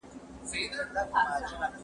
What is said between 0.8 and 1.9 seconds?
د پاکوالي څخه پیل کیږي.